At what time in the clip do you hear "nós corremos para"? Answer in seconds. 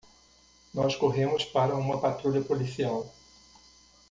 0.73-1.75